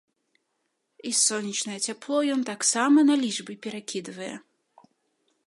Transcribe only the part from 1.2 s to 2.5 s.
сонечнае цяпло ён